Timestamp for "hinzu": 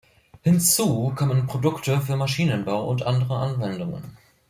0.41-1.13